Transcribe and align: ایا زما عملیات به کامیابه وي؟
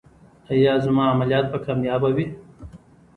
ایا 0.53 0.73
زما 0.85 1.03
عملیات 1.13 1.45
به 1.51 1.57
کامیابه 1.65 2.09
وي؟ 2.15 2.25